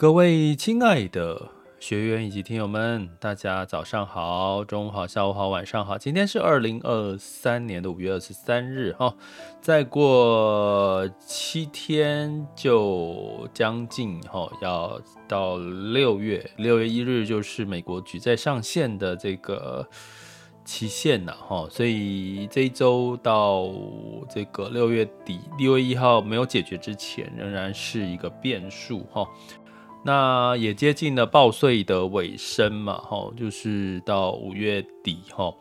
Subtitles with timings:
[0.00, 5.98] 各位亲爱的学员以及听友们，大家早上好、中午好、下午好、晚上好。
[5.98, 9.14] 今天是二零二三年的五月二十三日，哈，
[9.60, 19.86] 再过七天就将近哈，要到六月，六月一日就是美国举债上限的这个
[20.64, 23.70] 期限了，哈，所以这一周到
[24.30, 29.28] 这个六月底，六月一号没有解决之前，仍然是一个变数，哈。
[30.02, 35.58] 那也接近了报税的尾声嘛，吼，就是到五月底，吼。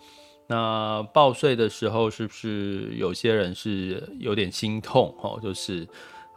[0.47, 5.39] 那报税的时候，是不是有些人是有点心痛，吼？
[5.41, 5.87] 就是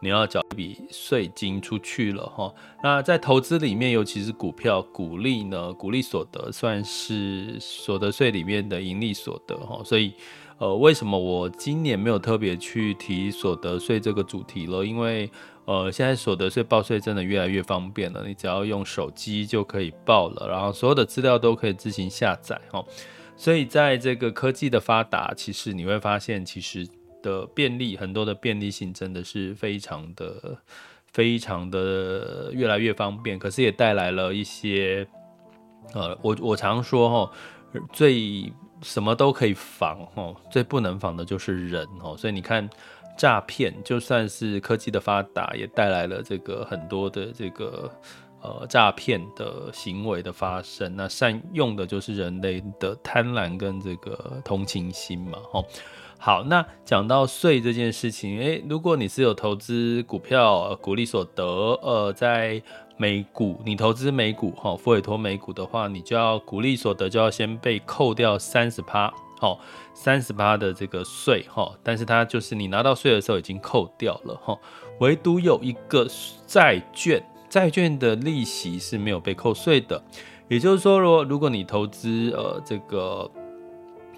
[0.01, 2.53] 你要缴一笔税金出去了，吼。
[2.83, 9.81] 那在投资里面，尤其是股票、股利呢，股利所得算是所得税里面的盈利所得，吼。
[9.83, 10.13] 所以，
[10.57, 14.83] 呃，为什么我今年没有特别去提所得税这个主题了？
[14.85, 15.31] 因为
[15.65, 22.85] 呃，现在所得税报税真的越来越方便了，你只要用手机就可以报了，然后所有的资料都可以自行下载哦。
[23.37, 26.85] 所以在这个科技的发达，其实你会发现，其实
[27.21, 30.57] 的便利很多的便利性真的是非常的、
[31.13, 33.39] 非常的越来越方便。
[33.39, 35.07] 可是也带来了一些，
[35.93, 37.31] 呃，我我常说哈，
[37.93, 42.17] 最什么都可以防哦，最不能防的就是人哦。
[42.17, 42.69] 所以你看。
[43.17, 47.91] 诈骗就算是科技的发达，也带来了这个很多的这个
[48.41, 50.95] 呃诈骗的行为的发生。
[50.95, 55.65] 那善用的就是人类的贪婪跟这个同情心嘛，吼。
[56.17, 61.43] 好，那讲到税这件事情，诶，如果你是有投资股票、股利所得，
[61.81, 62.61] 呃，在
[62.95, 69.13] 美股，你投资美股，哈，复委托美股的话，你就要股利所得就要先被扣掉三十趴。
[69.43, 69.59] 好，
[69.93, 74.57] 三十八的这个税哈，但是它就是你拿到税的时候已经扣掉了哈，
[75.01, 76.07] 唯独有一个
[76.47, 80.01] 债券，债券的利息是没有被扣税的。
[80.47, 83.29] 也就是说，如果如果你投资呃这个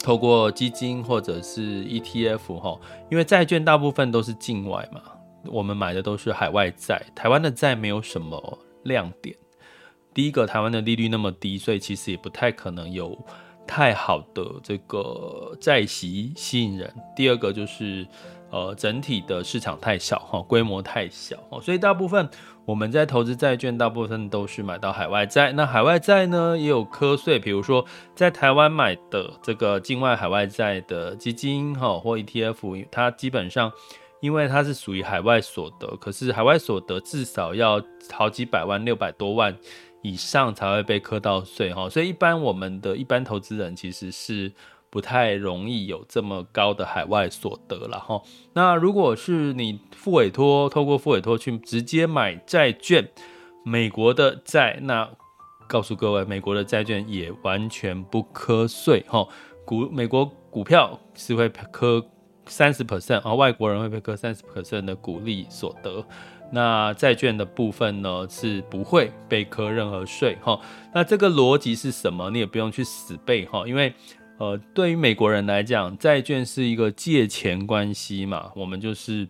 [0.03, 5.01] 透过基金或者是 ETF 哈，因为债券大部分都是境外嘛，
[5.45, 9.35] 我们买的都是海外债，台湾的债没有什么亮点。
[10.13, 13.17] 第一个，台湾的利率那么低，所以其实也不太可能有。
[13.67, 18.07] 太好的这个债息吸引人，第二个就是
[18.51, 22.29] 呃整体的市场太小哈，规模太小哦，所以大部分
[22.65, 25.51] 我们在投资债券，大部分都是买到海外债。
[25.51, 33.71] 那海外债呢也有课税，比如说在台湾买的这个境外海外债的基金哈或 ETF，它基本上
[34.21, 39.55] 因为它是属于海外所得，可是海外所得至少要好几百万，六百多万。
[40.05, 44.53] 以上才会被课到税哈，所以一般我们的一般投资人其实是
[44.91, 48.21] 不太容易有这么高的海外所得了哈。
[48.53, 53.09] 那如果是你付委托，透过付委托去直接买债券，
[53.63, 55.09] 美国的债，那
[55.67, 59.27] 告诉各位，美国的债券也完全不课税哈。
[59.65, 62.05] 股美国股票是会课
[62.45, 66.05] 三十 percent，啊外国人会被课三十 percent 的股利所得。
[66.51, 70.59] 那债券的部分呢，是不会被课任何税哈。
[70.93, 72.29] 那这个逻辑是什么？
[72.29, 73.93] 你也不用去死背哈，因为
[74.37, 79.27] 呃，对于美国人来讲，债券是一个借钱关系嘛，我们就是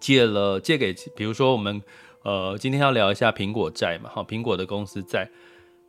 [0.00, 1.80] 借了借给，比如说我们
[2.22, 5.28] 呃今天要聊一下苹果债嘛，哈，苹果的公司债。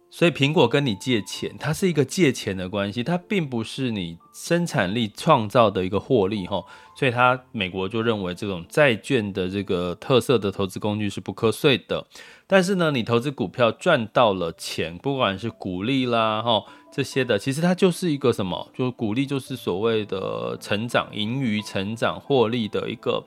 [0.10, 6.64] 所以苹果跟你借钱，它是一个借钱的关系，它并不是你生产力创造的一个获利哈。
[6.98, 12.06] 所以它美国就认为这种债券的这个特色的投资工具是不课税的。
[12.48, 16.64] 但是呢，你投资股票赚到了钱，不管是股利啦哈
[16.94, 18.72] 这些的，其实它就是一个什么？
[18.74, 23.22] 就股利就是所谓的成长、盈余、成长、获利的一个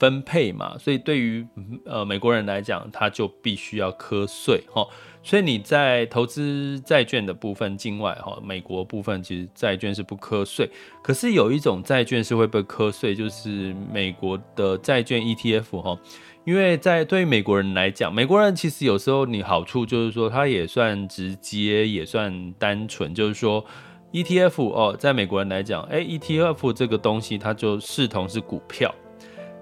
[0.00, 0.76] 分配嘛。
[0.76, 1.46] 所以对于
[1.84, 4.84] 呃美国人来讲，他就必须要课税哈。
[5.22, 10.68] 所以你在投资债券的部分，境外哈，美国部分其实债券是不课税。
[11.02, 15.98] 可是有一种债券是会被课税，就是美国的债券 ETF 哈。
[16.46, 23.62] 因为在对于美国人来讲，美国人其实有时候你好处就是说，他也算直接，也算单纯，就是说
[24.12, 28.92] ETF 哦，在美国人来讲，诶，ETF 这个东西它就视同是股票。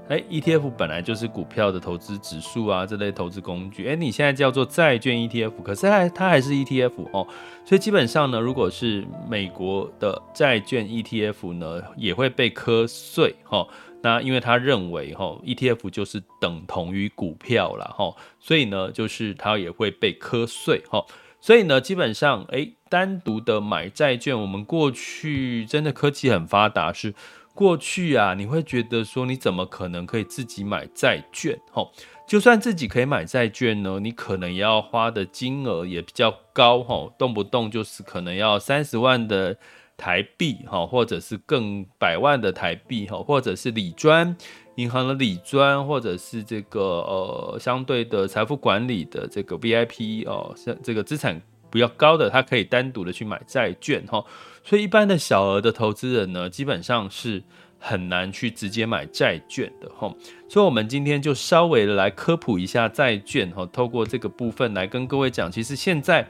[0.08, 3.86] 哎，ETF 本来就是股票的投资指数啊，这类投资工具。
[3.86, 7.28] 哎，你现在叫做债券 ETF，可是它它还是 ETF 哦。
[7.66, 13.68] 所以基本上呢，如果是美国的债券 ETF 呢，也会被课税哈。
[14.00, 21.04] 那因为他认为哈，ETF 就是等同于股票了哈，所以呢，就是它也会被课税哈。
[21.38, 27.12] 所以呢，基本上哎，单独的买债券，我们过去真的科技很发达是。
[27.58, 31.58] 过去啊，你会觉得说，你怎么可能可以自己买债券？
[31.72, 31.90] 吼，
[32.24, 39.56] 就算自己可以买债券呢，你可能也要花的金额也比较高，吼，动不动就是可能要三十万的
[39.96, 44.36] 台币，哈，或者是更百万的台币，哈，或者是理专
[44.76, 54.24] 银行的理专，或者是这个呃相对的财富管理的这个 VIP 哦，像这个资产比较高的，他可以单独的去买债券，哈。
[54.64, 57.42] 所以，一般的小额的投资人呢，基本上是
[57.78, 60.14] 很难去直接买债券的哈。
[60.48, 63.64] 所以，我们今天就稍微的来科普一下债券哈。
[63.72, 66.28] 透过这个部分来跟各位讲，其实现在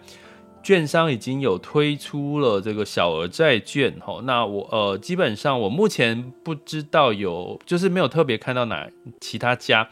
[0.63, 4.21] 券商已经有推出了这个小额债券哈。
[4.25, 8.89] 那我呃，基本上我目前不知道有，就是没有特别看到哪
[9.21, 9.89] 其他家，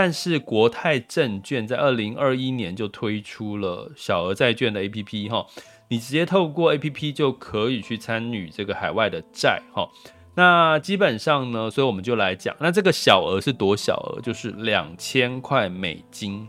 [0.00, 5.44] 但是国泰证券在二零二一年就推出了小额债券的 APP 哈。
[5.88, 9.90] 你直接透过 APP 就可以去参与这个海外的债哈，
[10.36, 14.20] 那基本上呢，所以我们就来讲，那这个小额是多小额？
[14.20, 16.48] 就是两千块美金，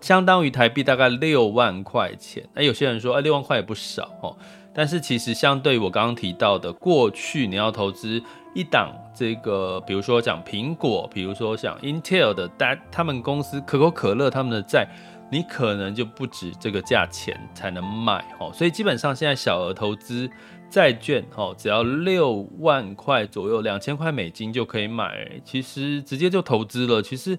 [0.00, 2.48] 相当于台币大概六万块钱。
[2.54, 4.34] 那有些人说，哎，六万块也不少哈，
[4.74, 8.22] 但是其实相对于我刚刚提到的，过去你要投资
[8.54, 14.88] 一档这个，比如说讲苹果，比如说像 Intel 的，但他们公司可口可乐他们的债。
[15.32, 20.30] 你可能就不止这个价钱才能买哦，所以基本上现在小额投资
[20.70, 27.02] 债券哦，只要六万块左右，两千块美金就可以买，其实直接就投资了。
[27.02, 27.36] 其实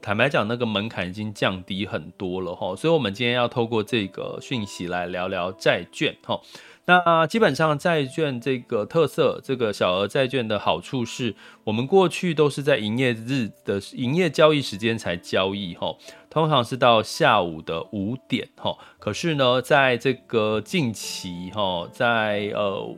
[0.00, 6.40] 坦白讲，那个门槛已经降低很多了哈，所以我们今天要透过这个讯息来聊聊债券哈。
[6.88, 11.34] 那基本上债券这个特色，这个小额债券的好处是，
[11.64, 15.96] 我们过去都是在营业日的营业交易时间才交易哈，
[16.30, 18.78] 通常是到下午的五点哈。
[19.00, 22.96] 可是呢，在这个近期哈，在呃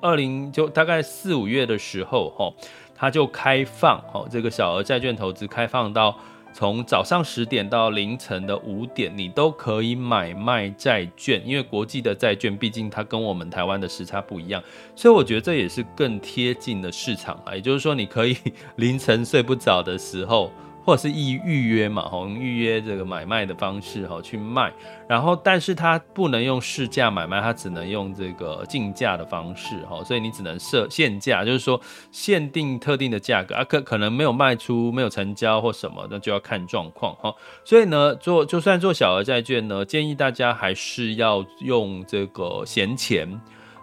[0.00, 2.50] 二零就大概四五月的时候哈，
[2.94, 6.18] 它就开放哈，这个小额债券投资开放到。
[6.58, 14.62] 从早上十点到凌晨的五点，你都可以买卖债券，因为国际的债券毕竟它跟我们台湾的时差不一样，
[14.94, 17.54] 所以我觉得这也是更贴近的市场啊。
[17.54, 18.34] 也就是说，你可以
[18.76, 20.50] 凌晨睡不着的时候。
[20.86, 24.72] 或者是预预约嘛，哈，预约这个买卖的方式哈去卖，
[25.08, 31.80] 然后但是它不能用市价买卖，它只能用这个竞价的方式哈，所以你只能设限价，就是说
[32.12, 37.34] 限定特定的价格啊，可可能没有卖出、没有成交或什么，那就要看状况哈。
[37.64, 43.28] 所以呢，做就算做小额债券呢，建议大家还是要用这个闲钱。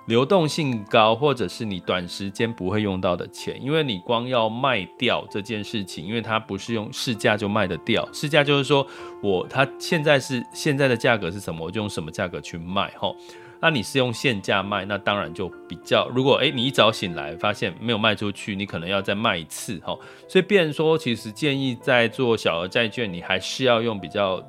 [0.05, 8.85] 流动性高，或者是你短时间不会用到的钱，因为你光要卖掉这件事情，因为它不是用市价就卖得掉，市价就是说
[9.21, 13.15] 我它现在是现在的价格是什么，我就用什么价格去卖吼。
[13.61, 19.97] 那你是用现价卖，那当然就比较，如果诶你一早醒来发现没有卖出去，你可能要再卖一次哈。
[20.27, 24.43] 所以变说，其实建议在做小额债券，你还是要用比较。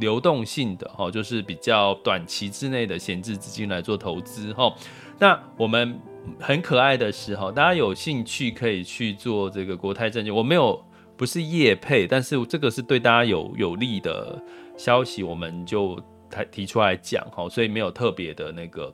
[0.00, 4.74] 流动性的哈，就是比较短期之内的闲置资金来做投资哈。
[5.18, 6.00] 那我们
[6.40, 10.34] 很可爱的是哈，大家有兴趣可以去做这个国泰证券。
[10.34, 10.82] 我没有
[11.16, 14.42] 不是业配，但是这个是对大家有有利的
[14.76, 15.96] 消息，我们就
[16.28, 17.48] 提提出来讲哈。
[17.48, 18.92] 所以没有特别的那个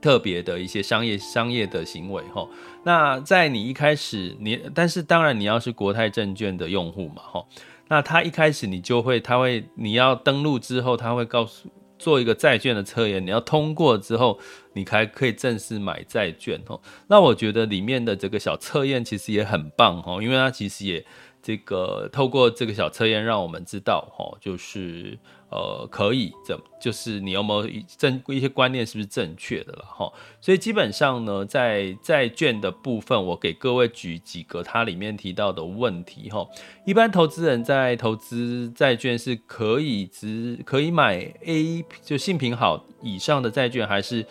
[0.00, 2.44] 特别的一些商业商业的行为哈。
[2.82, 7.44] 那在你一开始你，但是当然你要是国泰证券的用户嘛哈。
[7.88, 11.68] 那他一开始你就会，他会你要登录之后，他会告诉
[11.98, 14.38] 做一个债券的测验，你要通过之后，
[14.74, 16.80] 你才可以正式买债券哦。
[17.08, 21.04] 那我觉得里面的这个小测验其实也很棒哦，因为它其实也
[21.42, 25.18] 这个透过这个小测验，让我们知道哦，就是。
[25.50, 30.12] 呃，可以，怎就是你有没有正一些观念是不是正确的了哈？
[30.40, 36.46] 所以基本上呢，在债券的部分，我给各位举几个它里面提到的问题哈。
[36.84, 44.26] 一般投资人在投资债券是可以只可以买 A 就信评好以上的债券，还是？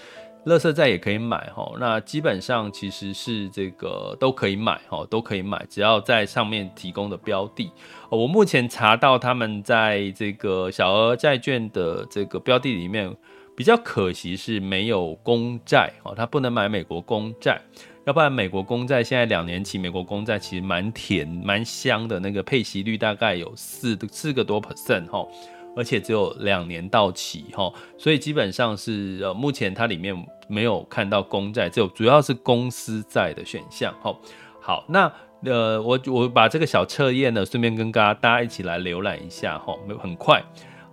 [0.46, 7.70] 垃圾债也可以买哈，那基本上其实是这个都可以买哈，都可以买，只要在上面提供的标的。
[8.10, 13.14] 我目前查到他们在这个小额债券的这个标的里面，
[13.56, 17.62] 比较可惜是没有公债哦，它不能买美国公债。
[18.06, 25.28] 要不然美国公债现在两年期美国公债其实蛮甜蛮香的，那个配息率大概有四四个多 percent 哈，
[25.76, 30.16] 而且只有两年到期哈，所以基本上是呃目前它里面
[30.48, 34.16] 没有看到公债，只有主要是公司债的选项哈。
[34.62, 35.12] 好，那
[35.44, 40.44] 呃我我把这个小测验呢，顺便跟大家大家一起来浏览一下哈，没有很快。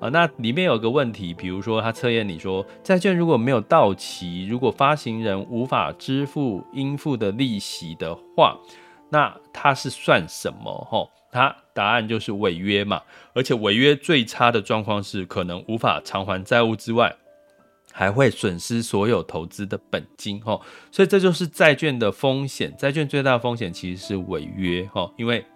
[0.00, 8.58] 啊，那里面有个问题，比如说他测验你说，债券如果没有到期，如果发行人无法支付应付的利息的话，
[9.10, 10.86] 那它是算什么？
[10.90, 13.00] 哈，它答案就是违约嘛。
[13.32, 17.16] 而且违约最差的状况是可能无法偿还债务之外，
[17.94, 20.42] 还会损失所有投资的本金。
[20.44, 20.60] 哦，
[20.90, 22.74] 所以这就是债券的风险。
[22.76, 24.86] 债券最大的风险其实是违约。
[24.94, 25.46] 哦，因为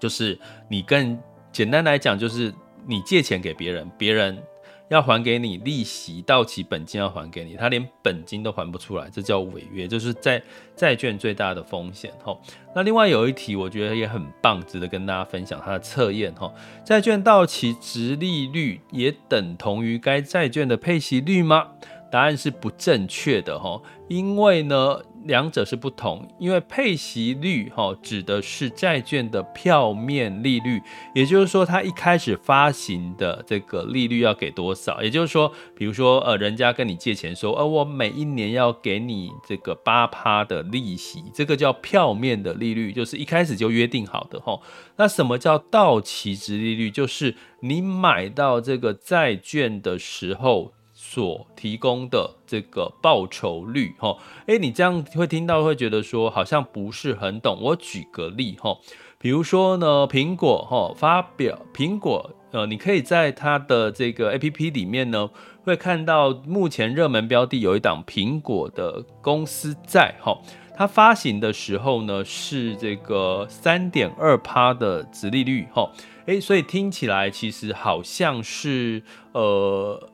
[0.00, 0.36] 就是
[0.68, 1.16] 你更
[1.52, 2.52] 简单来讲就是。
[2.86, 4.42] 你借钱给别人，别人
[4.90, 10.42] 要还给你利息，到期本金要还给你，他连本金都还不出来，这叫违约，就是债
[10.74, 12.12] 债券最大的风险。
[12.24, 12.36] 哈，
[12.74, 16.34] 那另外有一题，我觉得也很棒，值得跟大家分享它的测验。
[16.34, 16.52] 哈，
[16.84, 21.68] 债券到期值利率也等同于该债券的配息率吗？
[22.10, 23.58] 答案是不正确的。
[23.58, 25.00] 哈，因为呢。
[25.24, 30.80] 两者是不同，因为配息率哈指的是债券的票面利率，
[31.14, 35.02] 也就是说，它一开始发行的这个利率要给多少？
[35.02, 44.58] 也就是说，比如说呃，人家跟你借钱说，呃，我每一年要给你这个八趴的利息，这个叫票面的利率，就是一开始就约定好的哈。
[44.96, 46.90] 那什么叫到期值利率？
[46.90, 50.72] 就是你买到这个债券的时候。
[51.12, 57.58] 所提供的这个报酬率，哈，诶，你这样会听到会觉得说好像不是很懂。
[57.60, 58.78] 我举个例，哈，
[59.18, 65.28] 比如说呢，苹果，哈，发表苹果，呃，你可以在它的这个 APP 里面呢，
[65.64, 70.38] 会看到目前热门标的有一档苹果的公司债，哈，
[70.76, 75.90] 它发行的时候呢是这个三点二趴的殖利率，哈，
[76.26, 79.02] 诶，所以听起来其实好像是
[79.32, 80.08] 呃。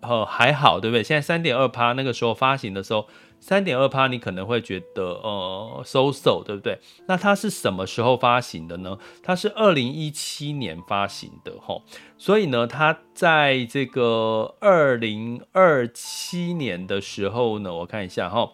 [0.00, 1.02] 呃，还好，对不对？
[1.02, 3.06] 现在三点二趴，那个时候发行的时候，
[3.40, 6.78] 三点二趴，你可能会觉得呃，so so，对不对？
[7.06, 8.98] 那它是什么时候发行的呢？
[9.22, 11.82] 它是二零一七年发行的，吼。
[12.16, 18.50] 所以呢，它在这个二零二七年的时候呢，我看一下，哈。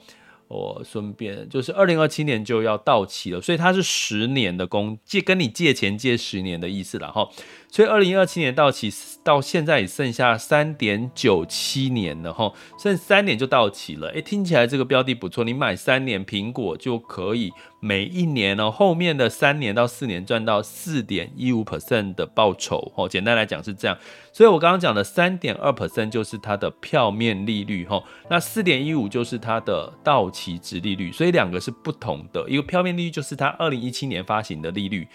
[0.54, 7.28] 我顺便就是二零二七年就要到期了，所以它是十年的公借，跟你借钱借十年的意思了哈。
[7.68, 8.88] 所以二零二七年到期，
[9.24, 14.08] 到现在也剩下三点九七年了哈，剩三年就到期了。
[14.10, 17.52] 诶，听起来这个标的不错，你买三年苹果就可以
[17.84, 23.06] 每一年呢，后面的三年到四年赚到四点一五 percent 的报酬哦。
[23.06, 23.94] 简单来讲是这样。
[24.32, 32.48] 所以我刚刚讲的三点二 percent 就是它的票面利率哈，那四点一五就是它的到期值利率，所以两个是不同的。
[32.48, 35.06] 一个票面利率就是它二零一七年发行的利率。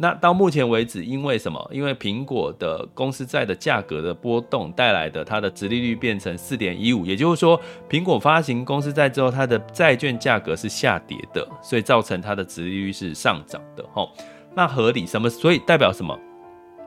[0.00, 1.68] 那到目前为止，因为什么？
[1.72, 13.84] 因为苹果的公司债的价格的波动带来的，它的殖利率变成四点一五，也就是说，苹果发行公司债之后，它的债券价格是下跌的，所以造成它的殖利率是上涨的。
[13.92, 14.12] 吼，
[14.54, 15.28] 那合理什么？
[15.28, 16.16] 所以代表什么？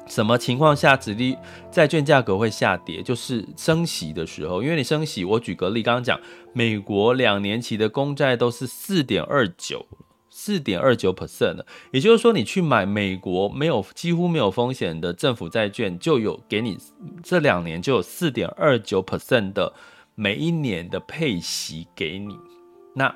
[0.07, 1.37] 什么情况下殖利
[1.69, 3.03] 债券价格会下跌？
[3.03, 6.17] 就是升息的时候，因为你升息，我举个例，刚刚讲
[6.53, 9.85] 美国两年期的公债都是四点二九。
[10.43, 16.75] 四点二九 percent 的，也就是说，你去买美国没有几乎没有风险的政府债券，就有给你
[17.21, 19.71] 这两年就有四点二九 percent 的
[20.15, 22.35] 每一年的配息给你。
[22.95, 23.15] 那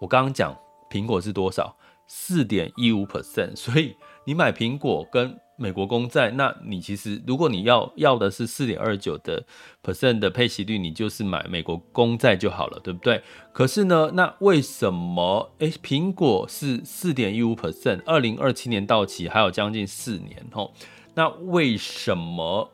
[0.00, 0.52] 我刚刚讲
[0.90, 1.76] 苹果是多少？
[2.08, 9.44] 四点一五 percent，所以你买苹果跟美国公债，那你其实如果你要要的是四点二九的
[9.82, 13.20] percent 的配息率，你就是买美国公债就好了，对不对？
[13.52, 20.72] 可是呢，那为什么诶，苹果是四点一五 percent，二零二七年到期还有将近四年吼，
[21.14, 22.70] 那为什么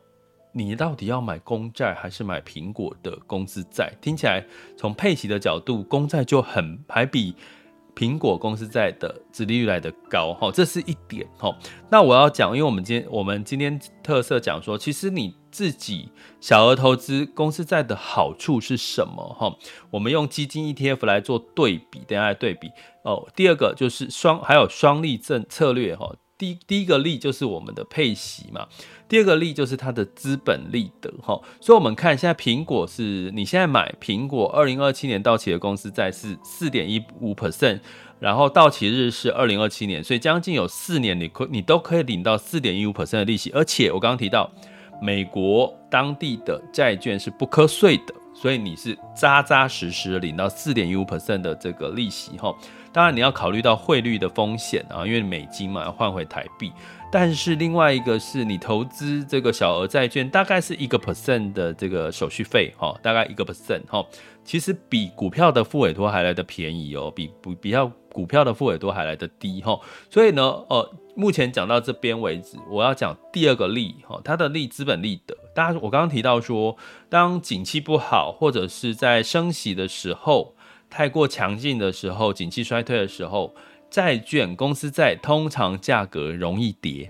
[0.51, 3.91] 你到底要买公债还是买苹果的公司债？
[3.99, 4.45] 听起来
[4.77, 7.33] 从配息的角度，公债就很还比。
[7.95, 11.55] 苹果公司债的殖利率来的高，哈，这是一点，哈。
[11.89, 16.09] 那我要讲，因为我们今天我们今天特色讲说，其实你自己
[16.41, 19.55] 小额投资公司债的好处是什么，哈？
[19.89, 22.69] 我们用基金 ETF 来做对比，等下来对比
[23.03, 23.27] 哦。
[23.35, 26.13] 第二个就是双，还有双利政策略，哈。
[26.37, 28.67] 第第一个利就是我们的配息嘛，
[29.07, 37.79] 第二个利就是它的资本利得哈，所以我们看现在苹果是你现在买苹果二零二七年到期的公司债是四点一五 percent，
[38.19, 44.49] 然后到期日是二零二七年，所以将近有四年你可你都可以领到四点一五 percent 的利息，而且我刚刚提到
[45.01, 48.13] 美国当地的债券是不课税的。
[48.37, 52.53] 所以你是扎扎实实领到四点一五 percent 的这个利息哈。
[52.95, 56.71] 当然你要考虑到汇率的风险啊，因为美金嘛要换回台币。
[57.11, 64.05] 但是另外一个是你投资这个小额债券，大概是一个 percent 的这个手续费哈，大概一个 percent 哈，
[64.45, 69.77] 其实比股票的付委托还来得便宜哦，比比比较股票的付委托还来得低哈。
[70.09, 75.35] 所以呢，呃，目前讲到这边为止，我要讲第二个利哈，它的利资本利得。
[75.53, 76.77] 大家我刚刚提到说，
[77.09, 80.54] 当景气不好或者是在升息的时候，
[80.89, 83.53] 太过强劲的时候，景气衰退的时候。
[83.87, 87.09] 债券公司债通常价格容易跌，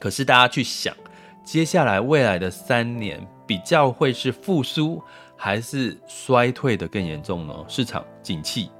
[0.00, 0.92] 可是大家去想，
[1.44, 5.00] 接下来未来的三年比较会是复苏
[5.36, 7.54] 还是衰退的更严重呢？
[7.68, 8.70] 市场景气，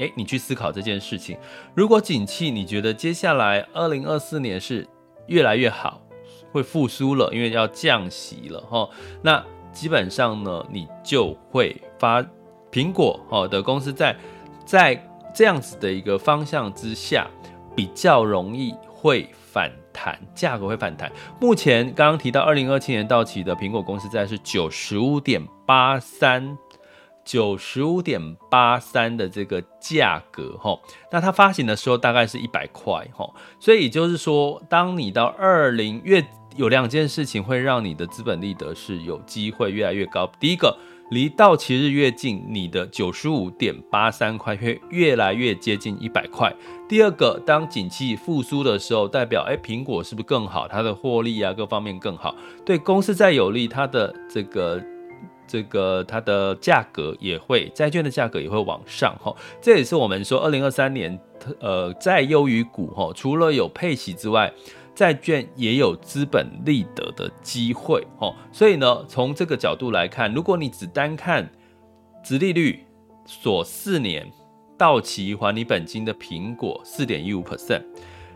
[0.00, 1.38] 诶，你去思考这件事情。
[1.76, 4.88] 如果景气你觉得接下来二零二四年是
[5.28, 6.02] 越来越好，
[6.50, 8.88] 会复苏了，因为要降息了哈，
[9.22, 12.24] 那基本上呢，你就会发
[12.76, 14.14] 苹果哦的公司债
[14.66, 15.02] 在。
[15.34, 17.26] 这样子的一个方向之下，
[17.74, 21.12] 比较容易会反弹，价格会反弹。
[21.38, 26.56] 目前刚刚提到，二零二七年到期的苹果公司债是九十五点八三，
[27.22, 28.18] 九十五点
[28.50, 30.80] 八三的这个价格哈，
[31.12, 33.30] 那它发行的时候大概是一百块哈，
[33.60, 40.26] 所以也就是说，当你到二零月，有两件事情会让你的资本利得是有机会越来越高。
[40.40, 40.74] 第一个。
[41.10, 46.52] 离到期日越近，你的九十五点八三块会越来越接近一百块。
[46.88, 50.66] 第二个，当景气复苏的时候，代表哎，苹果是不是更好？
[50.66, 52.34] 它的获利啊，各方面更好，
[52.64, 54.82] 对公司再有利，它的这个
[55.46, 59.32] 这个它的价格也会，债券的价格也会往上哈。
[59.60, 61.16] 这也是我们说二零二三年，
[61.60, 64.52] 呃，债优于股哈，除了有配息之外。
[64.96, 71.48] 债券也有资本利得的机会哦，所以呢，从这个角度来看，如果你只单看
[72.24, 72.82] 殖利率
[73.26, 74.26] 锁四年
[74.78, 77.82] 到期还你本金的苹果四点一五 percent，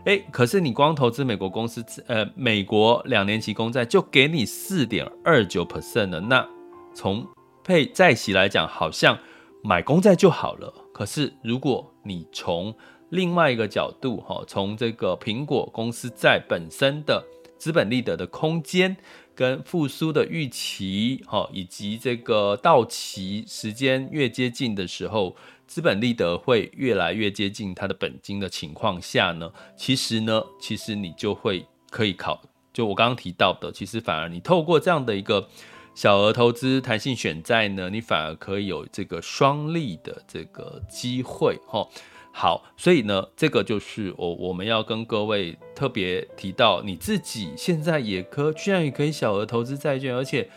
[0.05, 6.47] 哎，可是你光投资美国公司，呃，美国两年期公债就给你四点二九 percent 了，那
[6.93, 7.27] 从
[7.63, 9.17] 配债息来讲，好像
[9.63, 10.71] 买公债就好了。
[10.93, 12.71] 可是如果你从
[13.11, 17.23] 另外一个角度，哈，从这个苹果公司债本身的
[17.57, 18.95] 资本利得的空间
[19.35, 25.35] 跟复苏的预期，哈，以及这个到期时间越接近的时候，
[25.67, 35.49] 资本利得会越来越接近它的本金的情况下呢，其实呢，其实你就会可以考，就我刚刚提到的，其实反而你透过这样的一个
[35.93, 41.85] 小额投资弹性选债呢，你反而可以有这个双利的这个机会，哈。
[42.33, 50.49] 好，所以呢，这个就是我我们要跟各位特别提到，你自己现在也可居然也可以小额投资债券，而且，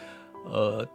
[0.51, 0.87] 呃，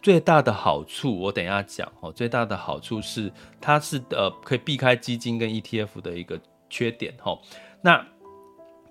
[0.00, 6.40] 最大的好处我等一下讲哦，最大的好处是它是呃可以避开基金跟 ETF 的一个
[6.70, 7.36] 缺点哈。
[7.82, 8.06] 那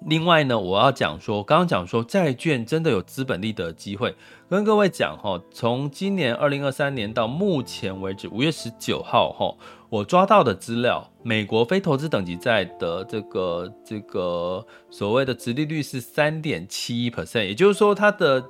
[0.06, 4.16] 另外呢，我要讲说，刚刚讲说债券真的有资本利得机会，
[4.50, 9.56] 跟各位讲哈，从今年二零二三年到目前为止五月十九号哈。
[9.90, 18.44] 我抓到的资料，美国非投资等级债的这个这个所谓的殖利率是三点七一 percent，也就是说，它的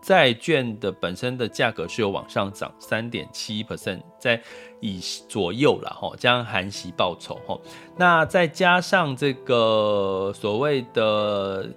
[0.00, 4.40] 债券的本身的价格是有往上涨三点七 percent，在
[4.80, 7.58] 以左右了哈，加上含息报酬哈，
[7.96, 11.68] 那再加上这个所谓的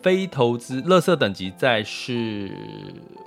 [0.00, 2.50] 非投资垃圾等级债是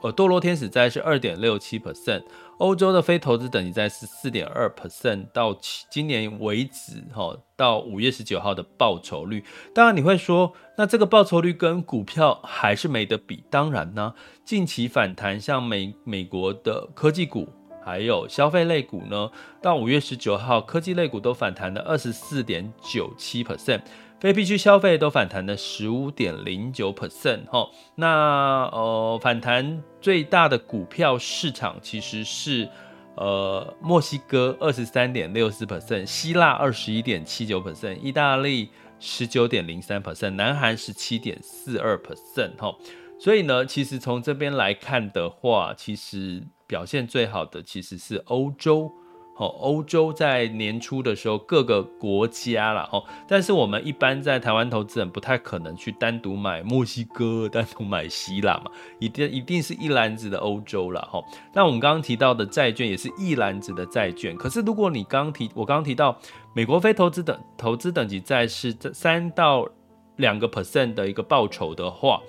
[0.01, 2.23] 呃堕落天使债是二点六七 percent。
[2.57, 5.55] 欧洲的非投资等级债是四点二 percent，到
[5.91, 9.43] 今年为止，哈，到五月十九号的报酬率。
[9.75, 13.43] 当然你会说，那这个报酬率跟股票还是没得比。
[13.51, 17.47] 当然呢，近期反弹，像美美国的科技股，
[17.85, 19.29] 还有消费类股呢，
[19.61, 23.81] 到五月十九号，科技类股都反弹了二十四点九七 percent。
[24.19, 32.67] 非必需消费都反弹了十五点零九 percent 哈，那呃反弹最大的股票市场其实是
[33.15, 42.75] 呃墨西哥二十三点六四 percent，希腊二十一点七九 percent，意大利十九点零三 percent，南韩十七点四二 percent 哈，
[43.19, 48.91] 所以呢，其实从这边来看的话，其实表现最好的其实是欧洲。
[49.37, 61.07] 哦，欧洲在年初的时候，各个国家啦，哦，但是我们一般在台湾投资人不太可能去单独买墨西哥，单独买希腊嘛，一定一定是一篮子的欧洲啦。
[61.11, 61.23] 哈。
[61.53, 66.17] 那我们刚刚提到的债券也是一篮子的债券，可是如果你刚提，我刚刚提到
[66.55, 69.67] 美国非投资等投资等级债是三到
[70.15, 72.19] 两个 percent 的一个报酬的话。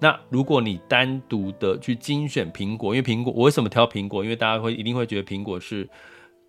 [0.00, 4.22] 那如果你单独的去精选苹果，因为苹果我为什么挑苹果？
[4.24, 5.88] 因为大家会一定会觉得苹果是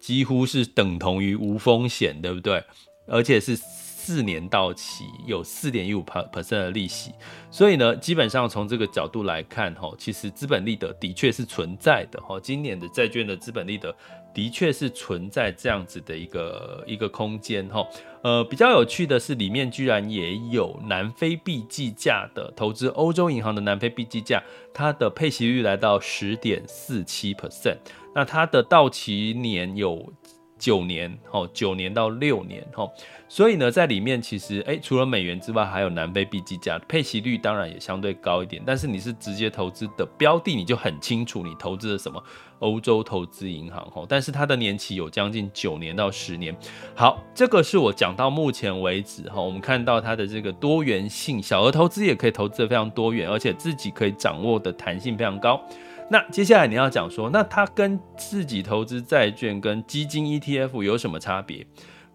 [0.05, 2.63] 几乎是等同于无风险，对不对？
[3.07, 3.57] 而且是。
[4.05, 7.11] 四年到期有四点一五 percent 的利息，
[7.49, 13.91] 所以呢，基本上从这个角度来看，哈，其实资本利得的确是存在的，哈，今年的债券的资本利得
[14.31, 17.83] 的确是存在这样子的一个一个空间，哈，
[18.21, 24.39] 呃，比较有趣的是，里面居然也有南非币计价的投资欧洲银行的南非币计价，
[24.71, 27.77] 它的配息率来到十点四七 percent，
[28.15, 30.11] 那它的到期年有。
[30.57, 32.89] 九年，哦，九年到六年，哦，
[33.27, 38.63] 所以呢，在里面其实，诶，除了美元之外，还有南非币计价，配息率当然也相对高一点。
[38.65, 42.23] 但是你是直接投资的标的，你就很清楚你投资的什么
[42.59, 46.55] 欧洲投资银行，哦，但是它的年期有将近九年到十年。
[46.95, 55.61] 好，这个是我讲到目前为止，哈，我们看到它的这个多元性，小额投资也可以投资的非常多元，而且自己可以掌握的弹性非常高。
[56.09, 61.65] 那接下来你要讲说，那它跟自己投资债券跟基金 ETF 有什么差别？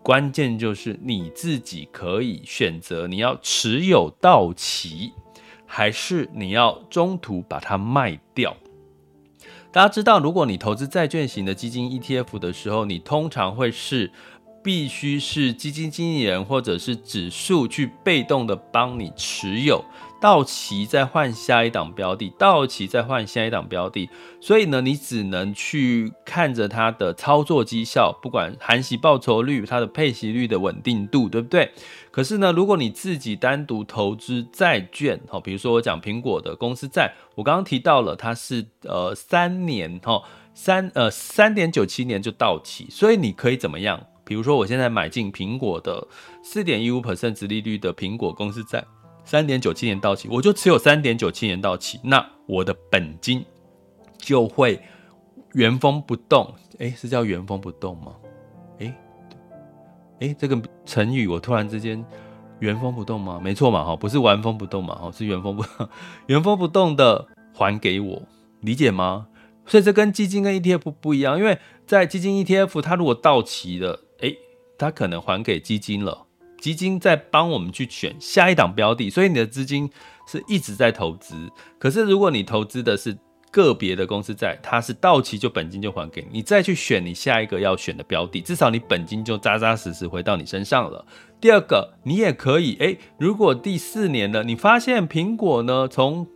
[0.02, 5.12] 关键就是你自己可以选择你要持有到期，
[5.66, 8.56] 还是你要中途把它卖掉。
[9.72, 14.10] 大家知道，如果你投资债券型的基金 ETF 的时候，你通常会是
[14.62, 19.84] 必须是基金经理人或者是指数去被动的帮你持有。
[20.20, 31.72] 到期再换下一档标的，到期再换下一档标的，所以呢，你只能去看着它的操作绩效，不管含息报酬率、它的配息率的稳定度，对不对？
[32.10, 44.06] 可是呢，如果你自己单独投资债券，哈，比如说我讲苹果的公司债，我刚刚提到了它是呃三年，哈，三呃三点九七年就到期，所以你可以怎么样？
[44.24, 46.06] 比如说我现在买进苹果的
[46.42, 48.84] 四点一五 percent 殖利率的苹果公司债。
[49.30, 53.44] 三点九七年到期，我就持有三点九七年到期，那我的本金
[54.18, 54.82] 就会
[55.52, 56.52] 原封不动。
[56.78, 58.16] 诶，是叫原封不动吗？
[58.78, 58.92] 诶，
[60.18, 62.04] 诶，这个成语我突然之间
[62.58, 63.38] 原封不动吗？
[63.40, 65.64] 没错嘛，哈，不是玩风不动嘛，哈，是原封不，
[66.26, 68.20] 原封不动的还给我，
[68.62, 69.28] 理解吗？
[69.64, 74.36] 所以这跟基金跟 ETF 不一样，因为在基金 ETF，它如果到期了，诶，
[74.76, 76.26] 它可能还给基金了。
[76.60, 79.90] 基金在帮我们去选下一档标的，所以你的资金
[80.28, 81.50] 是一直在投资。
[81.78, 83.16] 可是如果你投资的是
[83.50, 91.04] 个别的公司债，它是到期就本金就还给你，你再去选你下一个要选的标的，至少你本金就扎扎实实回到你身上了。
[91.40, 96.28] 第二个，你也可以，诶，如果第四年了，你发现苹果呢，从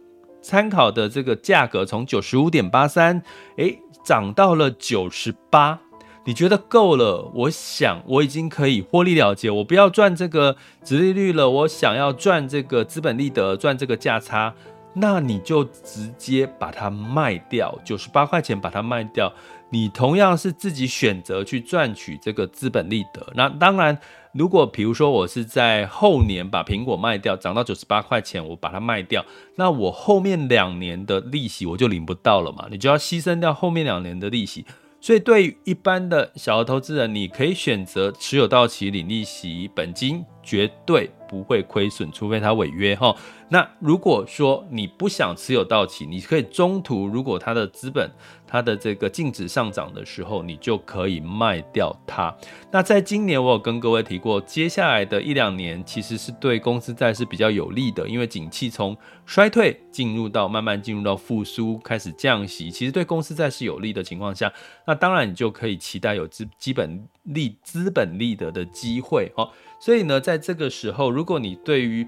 [0.42, 3.22] 参考的这个价格从九十五点八三，
[3.58, 5.80] 诶，涨到了九十八。
[6.26, 7.30] 你觉得够了？
[7.34, 14.54] 我想我已经可以获利了结，我不要赚这个殖利率了，我想要赚这个资本利得，赚这个价差，
[14.94, 19.32] 那你就直接把它卖掉，九十八块钱把它卖掉。
[19.70, 23.26] 你同样是自己选择去赚取这个资本利得。
[23.34, 23.98] 那当然，
[24.32, 29.22] 如果比如说我是在后年把苹果卖掉，涨到九十八块钱，我把它卖掉，
[29.56, 34.64] 那我后面两年的利息我就领不到了嘛，你就要牺牲掉后面两年的利息。
[35.04, 43.14] 所以，对于一般的小额投资人，你可以选择持有到期领利息，本金绝对不会亏损，除非他违约哈。
[43.50, 48.10] 那如果说你不想持有到期，你可以中途，如果他的资本，
[48.54, 52.32] 它的这个净值上涨的时候，你就可以卖掉它。
[52.70, 64.52] 那在今年，我有跟各位提过，接下来的一两年其实是对公司债是比较有利的，因为景气从衰退进入到慢慢进入到复苏，开始降息，其实对公司债是有利的情况下，
[64.86, 69.50] 那当然你就可以期待有资基本利资本利得的机会哦。
[69.80, 72.06] 所以呢，在这个时候，如果你对于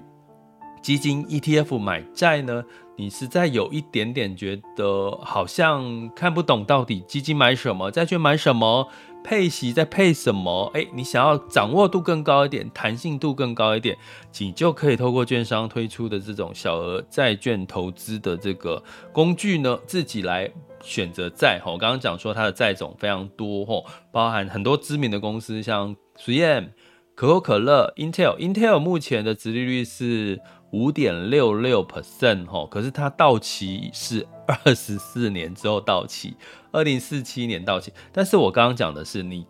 [0.81, 2.63] 基金 ETF 买债呢，
[2.99, 8.89] 你实在有一点点觉得好像看不懂，到底基金买什么，债券买什么，
[9.23, 10.71] 配息再配什么？
[10.73, 13.95] 诶，你想要掌握度更高一点，弹性度更高一点，
[14.39, 18.81] 你就可以透过券商推出的这种小额债券投资的这个
[19.13, 21.61] 工具呢，自己来选择债。
[21.63, 26.69] 吼，刚刚讲说它的债种非常多，吼，包含很多知名的公司，像 3M、
[27.13, 28.35] 可口可乐、Intel。
[28.39, 30.41] Intel 目前的殖利率是。
[30.71, 36.35] 五点六六 percent 哈，可是它到期是二十四年之后到期，
[36.71, 37.91] 二零四七年到期。
[38.11, 39.45] 但是我刚刚讲的是，你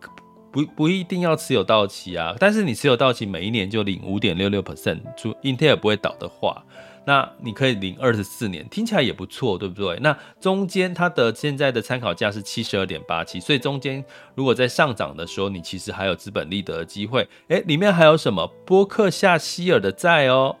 [0.52, 6.64] 不不一定要持有到期啊，但是你持有到期，每一年就领五点六六 percent，就 Intel 不会倒的话，
[7.04, 9.98] 那你可以领二十四年，听起来也不错，对不对？
[10.00, 14.02] 那中间它的现在的参考价是七十二点八七，所以中间
[14.34, 17.28] 如果在上涨的时候，你其实还有资本利得的机会。
[17.48, 18.46] 诶，里面还有什么？
[18.64, 20.56] 波克夏希尔的债哦。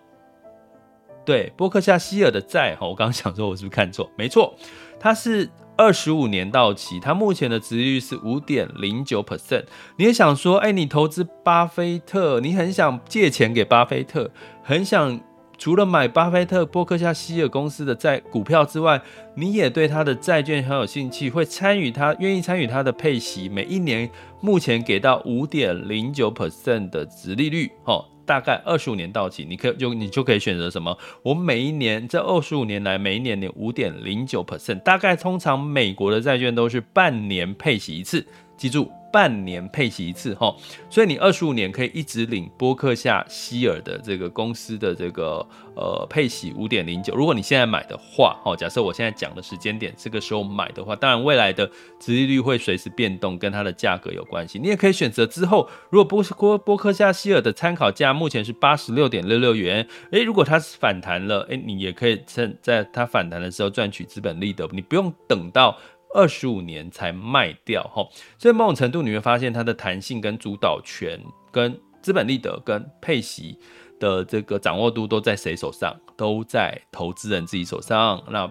[1.28, 4.10] 对，波克夏希尔的债哈，我刚刚想说，我是不是看错？
[4.16, 4.54] 没错，
[4.98, 9.64] 它是二十五年到期，它目前的殖利率是五点零九 percent。
[9.98, 14.30] 你也想说，哎，你投资巴菲特，你很想借钱给巴菲特，
[14.62, 15.20] 很想。
[15.58, 19.02] 除了买巴菲特、波克夏希尔公司的债股票之外，
[19.34, 24.08] 你也对他的债券很有兴趣，会参与他，愿意参与他的配息，每一年
[24.40, 30.96] 目前给到五点零九 percent 的殖利率，哦，大概二十五年到期，你可以就你就可以选择什么？
[31.22, 38.26] 我每一年这二十五年来，每一年的五点零九 percent，大概通常美国的债券都是半年配息一次，
[38.58, 38.90] 记住。
[39.10, 40.54] 半年配息一次哈，
[40.90, 45.44] 所以你二十五年可以一直领波克夏希尔的这个公司的这个
[45.74, 47.14] 呃配息五点零九。
[47.14, 51.66] 如果你现在买的话，哈，假设我现在讲的时间点这个时候买的话，当然未来的
[51.98, 54.58] 殖利率会随时变动，跟它的价格有关系。
[54.58, 65.74] 你也可以选择之后，如果波波波克夏希尔的参考价目前是八十六点六六元，诶，如果它是反弹了，诶，你也可以趁在它反弹的时候赚取资本利得，你不用等到。
[66.14, 71.20] 二十五年才卖掉哈，所以某种程度你会发现它的弹性跟主导权、
[71.52, 73.58] 跟资本利得、跟配息
[74.00, 75.94] 的这个掌握度都在谁手上？
[76.16, 78.22] 都在投资人自己手上。
[78.30, 78.50] 那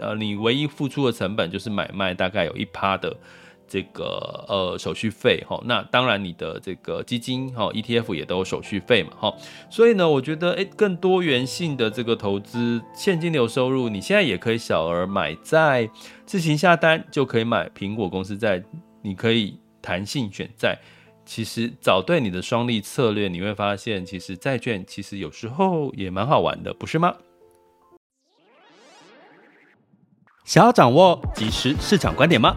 [0.00, 3.16] 呃，你唯一付出的成本就是买卖，大概有一趴的。
[3.68, 9.34] 这个呃手续费哈，那当然你的这个基金哈 ETF 也都有手续费嘛哈，
[9.70, 15.88] 所以呢，我觉得诶更多元性的这个投资现金流收入，你现在也可以小额买债，
[16.24, 18.62] 自行下单就可以买苹果公司债，
[19.02, 20.78] 你可以弹性选债，
[21.24, 27.14] 其实找对你的双利策略，你会发现其实债券其实有时候也蛮好玩的，不是吗？
[30.44, 32.56] 想要掌握即时市场观点吗？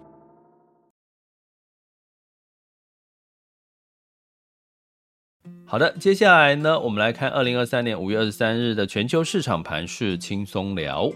[5.71, 11.09] 好的，接下来呢，我们来看二零二三年五月二十三日的全球市场盘势轻松聊。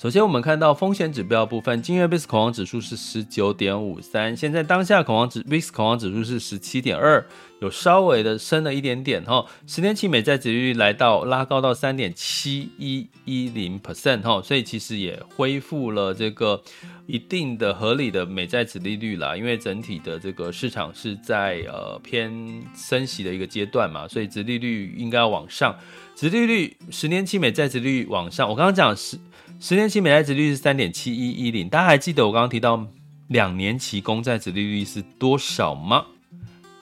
[0.00, 7.26] 首先，我们看到风险指标部分，今日 VIX 恐慌指数是十九点五三，现在当下恐慌指 VIX 恐慌指数是十七点二，
[7.60, 9.44] 有稍微的升了一点点哈。
[9.66, 16.62] 十年期美债殖利率来到拉高到三点七一一零 percent 哈，所以其实也恢复了这个
[17.06, 19.36] 一定的合理的美债殖利率啦。
[19.36, 22.30] 因为整体的这个市场是在呃偏
[22.72, 25.76] 升息的一个阶段嘛，所以殖利率应该要往上。
[26.14, 29.18] 殖利率十年期美债殖利率往上，我刚刚讲是。
[29.60, 32.86] 十年期美债殖利率是三点七一一零，大家还记得我刚刚提到
[33.26, 36.06] 两年期公债殖利率是多少吗？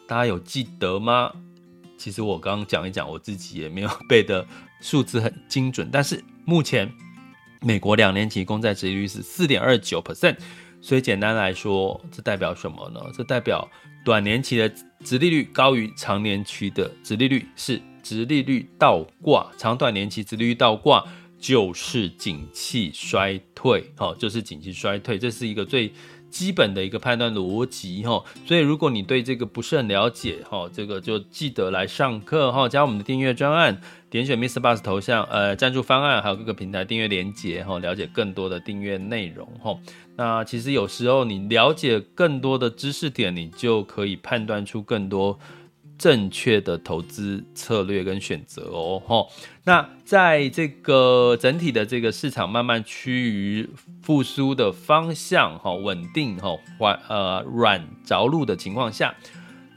[0.07, 1.33] 大家有记得吗？
[1.97, 4.47] 其实我刚刚讲一讲，我自己也没有背的
[4.83, 6.93] 数字很精准，但是目前
[7.63, 10.37] 美国两年期公债殖利率是四点二九 percent，
[10.83, 13.01] 所以简单来说，这代表什么呢？
[13.17, 13.67] 这代表
[14.05, 14.71] 短年期的
[15.03, 21.03] 殖利率高于长年期的殖利率，是殖利率倒挂，长短年期殖利率倒挂。
[21.47, 25.93] 就是景气衰退，哈，就是景气衰退，这是一个最
[26.29, 28.21] 基本的一个判断逻辑，哈。
[28.45, 33.81] 所以如果你对这个不是很了解，哈，这个就记得来上课，哈，加我们的订阅专案，
[34.11, 34.59] 点选 Mr.
[34.59, 39.79] Bus 头像，呃，赞助方案，还有各个平台订阅连接，哈，了解更多的订阅内容，哈。
[40.17, 45.39] 那其实有时候你了解更多的知识点，你就可以判断出更多。
[45.99, 49.29] 正确的投资策略跟选择哦，吼，
[49.65, 53.69] 那在这个整体的这个市场慢慢趋于
[54.03, 59.15] 复苏的方向，哈，稳定，哈，缓呃软着陆的情况下，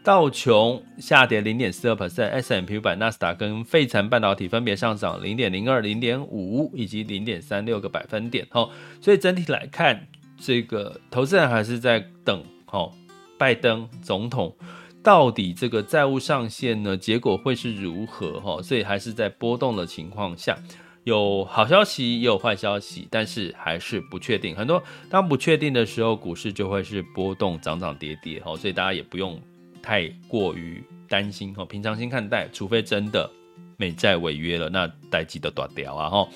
[0.04, 12.92] 道琼下跌零点四二 percent，S&P 板、纳斯达跟费城半导体分别上涨零点零二、零点五以及零点三六个百分点，哈，所以整体来看，这个投资人还是在等，哈，
[13.38, 14.54] 拜登总统。
[15.02, 16.98] 到底这个债务上限呢？
[16.98, 18.40] 结果会是如何？
[18.42, 20.58] 哈，所以还是在波动的情况下，
[21.06, 24.56] 有好消息也有坏消息，但是还是不确定。
[24.56, 28.42] 很多当不确定的时候，股市就会是波动，涨涨跌跌。
[28.42, 29.40] 哈，所以大家也不用
[29.82, 31.54] 太过于担心。
[31.54, 33.30] 哈，平常心看待，除非真的
[33.78, 36.10] 美债违约了，那代志就大条啊。
[36.10, 36.28] 哈，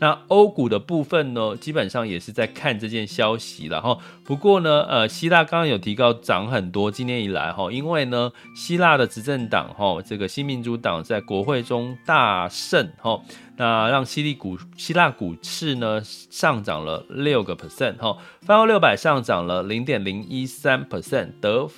[0.00, 3.98] 那欧股的部分呢，基本上也是在看这件消息了哈。
[4.24, 13.20] 不过呢，呃，希腊刚刚有提到涨很多，今年以来哈，因为呢，希腊的执政党哈，这个新民主党在国会中大胜哈，
[13.56, 21.68] 那让希利股希腊股市呢上涨了六个 percent 哈，泛欧六百上涨了零点零一三 percent，德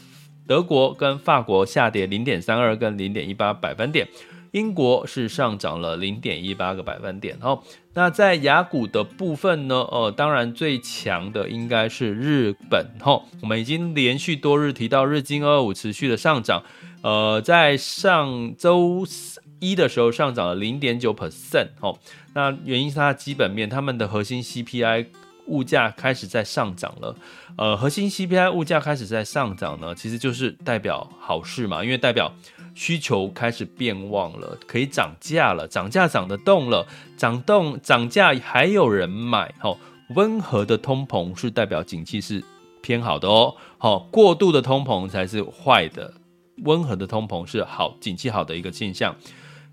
[0.47, 4.07] 德国跟法国下跌零点三二跟零点一八百分点。
[4.53, 7.63] 英国是上涨了零点一八个百分点，哦，
[7.95, 9.77] 那在雅股的部分呢？
[9.91, 16.65] 呃，当然最强的应该是日本，哦，我们已经连续多日提到日经二二五持续的上涨，
[17.03, 19.07] 呃，在上周
[19.61, 21.97] 一的时候上涨了零点九 percent，哦，
[22.35, 25.07] 那原因是它的基本面，他们的核心 CPI
[25.47, 27.15] 物价开始在上涨了，
[27.57, 32.33] 呃，核心 CPI 物价开始在上涨呢，其实就是代表好事嘛，因为代表。
[32.81, 39.79] 需求开始变旺了，可以涨价了，涨价涨得动了，涨动涨价还有人买，吼，
[40.15, 42.43] 温和的通膨是代表景气是
[42.81, 46.15] 偏好的哦，好，过度的通膨才是坏的，
[46.65, 49.15] 温和的通膨是好，景气好的一个现象。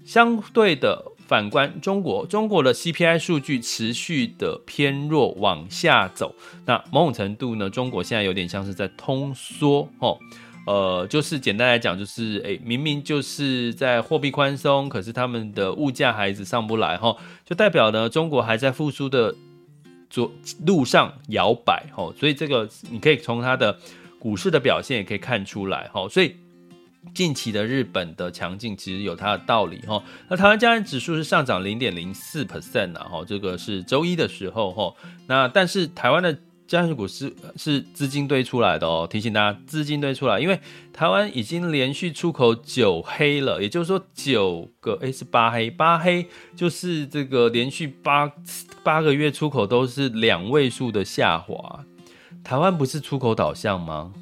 [0.06, 10.20] 相对的，反观中国，中国的 CPI 数据持续的偏弱，往下走，那某种程度呢，中国现在有点像是在通缩，吼。
[10.68, 19.34] 呃，就是简单来讲，就是诶，明明就是在货币宽松，可是他们的物价还一直上不来哈，就代表呢，中国还在复苏的
[20.10, 20.30] 左
[20.66, 23.80] 路上摇摆哈，所以这个你可以从它的
[24.20, 26.36] 股市的表现也可以看出来哈，所以
[27.14, 30.04] 近期的日本的强劲其实有它的道理哈。
[30.28, 34.94] 那台湾加权指数是上涨零点零四 percent 啊，哈，这个是周一的时候哈，
[35.28, 36.38] 那但是台湾的。
[36.68, 40.60] 加权股是是资金堆出来的哦，提醒大家资金堆出来，因为
[40.92, 48.32] 台湾已经连续出口九黑了，也就是说九个诶、是八黑，八黑就是这个连续八
[48.84, 51.86] 八个月出口都是两位数的下滑。
[52.44, 54.14] 台湾不是出口导向吗？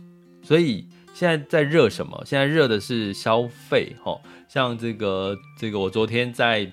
[0.43, 2.23] 所以现在在热什么？
[2.25, 6.71] 现在热的是消费哈，像这个这个我昨天在。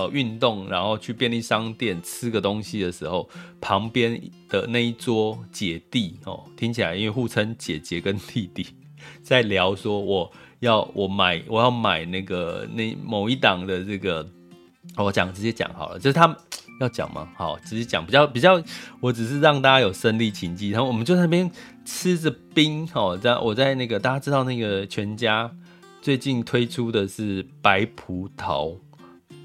[0.00, 3.28] 呃，运动，然后去便利商店吃个东西的时候，
[3.60, 8.66] 旁边的那一桌姐弟哦，听起来因为互称姐姐跟弟弟，
[9.22, 14.26] 在聊说我要我买我要买那个那某一档的这个，
[14.96, 16.34] 我讲直接讲好了，就是他们
[16.80, 17.28] 要讲吗？
[17.36, 18.62] 好，直接讲比较比较，
[19.00, 21.50] 我只是让大家有身临其境，然后我们就在那边
[21.84, 25.50] 吃着冰哦，在我在那个大家知道那个全家
[26.00, 28.78] 最近推出的是白葡萄。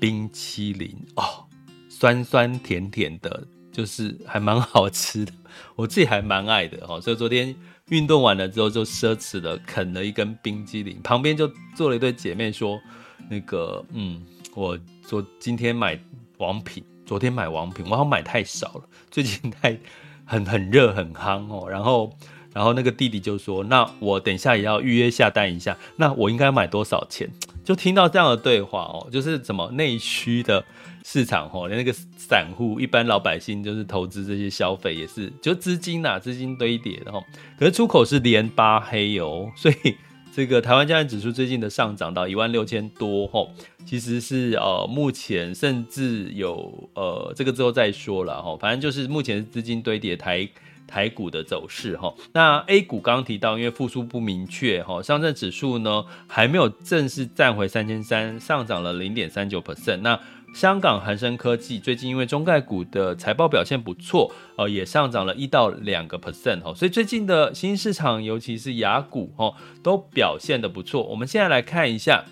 [0.05, 1.47] 冰淇淋哦，
[1.89, 5.33] 酸酸甜甜的，就是还蛮好吃的，
[5.75, 7.01] 我自己还蛮爱的哦。
[7.01, 7.55] 所以昨天
[7.89, 12.79] 运动完了之后，就奢侈的啃了一根冰淇淋，旁边就坐了一对姐妹说
[13.27, 15.99] ：“那个，嗯，我昨今天买
[16.37, 19.75] 王品，昨天买王品，我好像买太少了，最近太
[20.23, 22.15] 很很热很夯哦。”然后，
[22.53, 27.27] 然后那个弟弟就说：“那我等一下也要预约下单一下，那我应该买多少钱？”
[27.65, 30.63] 就听到这样的对话哦，就是怎么内需的
[31.03, 37.19] 市场哦，连那个散户、一般老百姓就是投资这些消费也是，就资金呐、啊，资金堆叠的哈。
[37.59, 39.95] 可是出口是连八黑哦， 所以
[40.33, 43.45] 这个台湾加权指数最近的上涨到一万六千多哈，
[43.85, 50.47] 其实是呃目前甚至有呃这个之后再说了哈，反正就是目前是资金堆叠台。
[50.87, 59.97] 台股的走势哈，那 A 股刚刚提到，因为复苏不明确哈，上证指数呢还没有正式站回三千三，上涨了零点三九 percent。
[59.97, 60.19] 那
[60.53, 71.03] 香港恒生科技最近因为中概股的财报表现不错，呃，也上涨了一到两个 percent 哈，所以最近的新市场，尤其是雅股哈，都表现得不错。
[71.03, 72.23] 我们现在来看一下，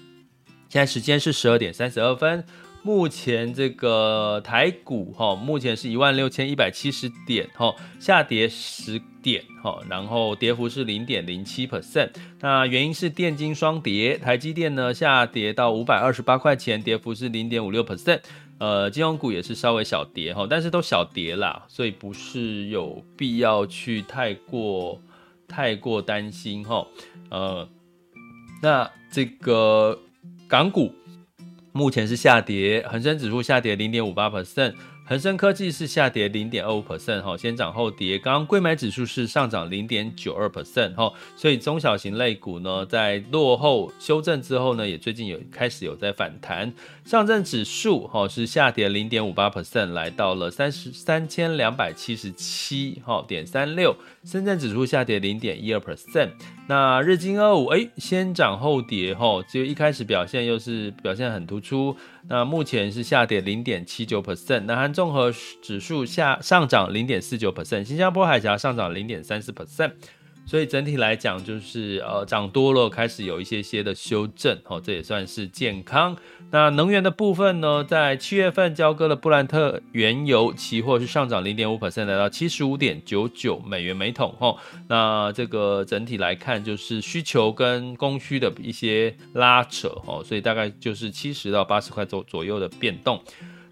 [0.70, 2.46] 现在时间是十二点三十二分。
[2.86, 12.10] 目前这个台股哈，目前是一万六千一百七十点哈，下跌十点哈，然后跌幅是零点零七 percent。
[12.42, 18.20] 那原因是电金双跌，台积电呢下跌到五百二十八块钱，跌幅是零点五六 percent。
[18.58, 25.02] 呃，金融股也是稍微小跌哈，但是都小跌啦，所以不是有必要去太过
[25.48, 26.86] 太过担心哈。
[27.30, 27.66] 呃，
[28.62, 29.98] 那这个
[30.50, 30.94] 港股。
[31.74, 38.20] 目前是下跌，恒生指数下跌零点五八 percent，恒生科技是下跌零点二五 percent 哈，先涨后跌。
[38.20, 46.72] 刚刚柜买指数是上涨零点九二 percent 哈，所以中小型类股呢，在落后修正之后呢，也最近有开始有在反弹。
[47.06, 53.96] 上证指数哈是下跌零点五八 percent，来到了三十三千两百七十七哈点三六。
[54.24, 56.30] 深圳指数下跌零点一二 percent。
[56.74, 61.96] 那日经二五哎，先涨后跌吼，就一开始表现又是表现很突出。
[62.28, 69.92] 那目前是下跌零点七九 percent，南韩综合指数下上涨零点四九 percent，新加坡海峡上涨零点三四 percent。
[70.46, 76.16] 所以整体来讲，就是呃涨多了，开始有一些些的修正，哦，这也算是健康。
[76.52, 84.56] 那能源的部分呢，在七月份交割的布兰特原油期货是上涨零点五 percent，来到七十五点九九美元每桶，哦。
[84.88, 93.20] 那这个整体来看，就是需求跟供需的一些拉扯，哦，所以大概就是七十到八十块左左右的变动。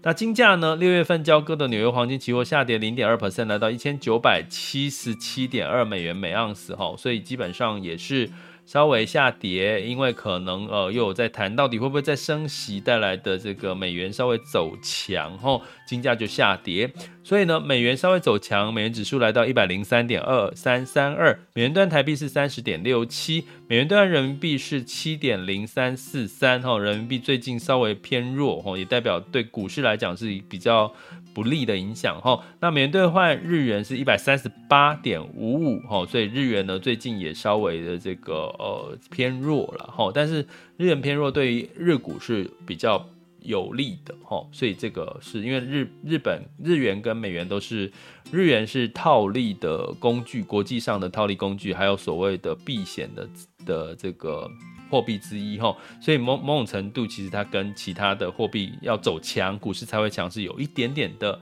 [0.04, 0.74] 那金价呢？
[0.74, 8.28] 六月份交割的纽约黄金期货下跌零点二 percent，来到一千九百七十七点二美元每盎司，哈，所以基本上也是。
[8.64, 16.90] 稍微下跌，因为可能呃又有在谈到底会不会再升息带来的这个美元稍微走强后，金价就下跌。
[17.24, 30.92] 所以呢，美元稍微走强，美元指数来到一百零三点二三三二，美元兑台币是三十点六七，美元兑人民币是七点零三四三哈，人民币最近稍微偏弱哈，也代表对股市来讲是比较。
[31.34, 43.06] 不利的影响哈，那美元兑换日元是一百三十八点五五哈，所以日元呢最近也稍微的这个呃偏弱了哈，但是日元偏弱对于日股是比较
[43.40, 47.90] 有利的哈，所以这个是因为日日本日元跟美元都是
[48.30, 53.28] 日元是套利的工具，国际上的套利工具，还有所谓的避险的
[53.64, 54.50] 的这个。
[54.92, 61.40] 货币之一哈，所以某某种程度，其实它跟其他的货币要走强，股市才会强，是有一点点的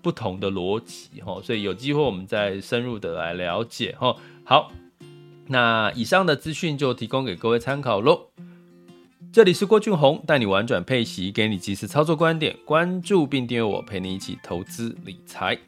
[0.00, 1.40] 不同的逻辑哈。
[1.42, 4.14] 所以有机会我们再深入的来了解哈。
[4.44, 4.70] 好，
[5.48, 8.28] 那以上的资讯就提供给各位参考喽。
[9.32, 15.58] 这里是郭俊宏，带你玩转配息，给你及时操作观点，关注并订阅我，陪你一起投资理财。